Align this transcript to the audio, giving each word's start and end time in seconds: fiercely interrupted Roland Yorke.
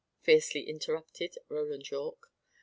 fiercely 0.23 0.67
interrupted 0.67 1.37
Roland 1.47 1.91
Yorke. 1.91 2.31